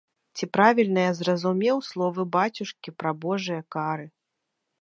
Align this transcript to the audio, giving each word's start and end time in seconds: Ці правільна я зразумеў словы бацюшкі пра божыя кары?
Ці 0.39 0.47
правільна 0.57 1.03
я 1.03 1.11
зразумеў 1.19 1.77
словы 1.89 2.21
бацюшкі 2.39 2.97
пра 3.03 3.11
божыя 3.27 3.61
кары? 3.77 4.07